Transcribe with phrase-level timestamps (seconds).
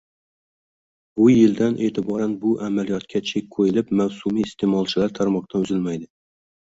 [1.17, 6.11] Bu yildan eʼtiboran bu amaliyotga chek qoʻyilib, mavsumiy isteʼmolchilar tarmoqdan uzilmaydi.